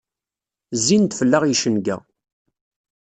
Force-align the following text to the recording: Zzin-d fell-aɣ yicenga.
Zzin-d 0.79 1.11
fell-aɣ 1.19 1.43
yicenga. 1.45 1.95